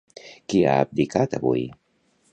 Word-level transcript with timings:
Qui 0.53 0.61
ha 0.69 0.73
abdicat 0.85 1.37
avui? 1.39 1.67